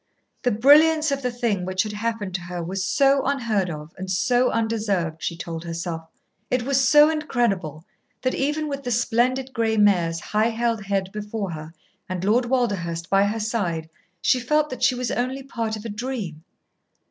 The 0.41 0.49
brilliance 0.49 1.11
of 1.11 1.21
the 1.21 1.29
thing 1.29 1.63
which 1.63 1.83
had 1.83 1.91
happened 1.93 2.33
to 2.33 2.41
her 2.41 2.63
was 2.63 2.83
so 2.83 3.23
unheard 3.23 3.69
of 3.69 3.93
and 3.99 4.09
so 4.09 4.49
undeserved, 4.49 5.21
she 5.21 5.37
told 5.37 5.63
herself. 5.63 6.09
It 6.49 6.63
was 6.63 6.83
so 6.83 7.11
incredible 7.11 7.85
that, 8.23 8.33
even 8.33 8.67
with 8.67 8.81
the 8.81 8.89
splendid 8.89 9.53
gray 9.53 9.77
mare's 9.77 10.19
high 10.19 10.49
held 10.49 10.85
head 10.85 11.11
before 11.11 11.51
her 11.51 11.71
and 12.09 12.23
Lord 12.23 12.45
Walderhurst 12.45 13.11
by 13.11 13.25
her 13.25 13.39
side, 13.39 13.91
she 14.23 14.39
felt 14.39 14.71
that 14.71 14.81
she 14.81 14.95
was 14.95 15.11
only 15.11 15.43
part 15.43 15.75
of 15.75 15.85
a 15.85 15.89
dream. 15.89 16.45